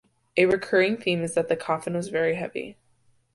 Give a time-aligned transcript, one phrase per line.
[0.35, 2.75] A recurring theme is that the coffin was very heavy.